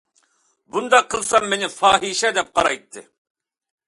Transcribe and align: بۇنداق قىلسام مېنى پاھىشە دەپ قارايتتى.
بۇنداق 0.77 1.03
قىلسام 1.13 1.45
مېنى 1.51 1.69
پاھىشە 1.73 2.31
دەپ 2.39 2.49
قارايتتى. 2.57 3.05